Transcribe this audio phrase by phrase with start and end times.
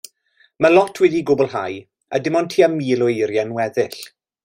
[0.65, 1.77] Mae lot wedi'i gwblhau
[2.19, 4.05] a dim ond tua mil o eiriau'n weddill.